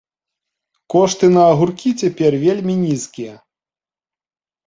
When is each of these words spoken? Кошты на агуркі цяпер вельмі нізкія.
Кошты 0.93 1.27
на 1.33 1.43
агуркі 1.49 1.89
цяпер 2.03 2.37
вельмі 2.45 2.75
нізкія. 2.85 3.33